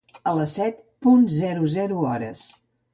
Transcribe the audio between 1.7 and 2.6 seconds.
zero hores.